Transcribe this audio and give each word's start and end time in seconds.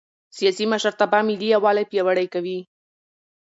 سیاسي 0.37 0.65
مشرتابه 0.71 1.19
ملي 1.27 1.47
یووالی 1.53 1.83
پیاوړی 1.89 2.27
کوي 2.33 2.59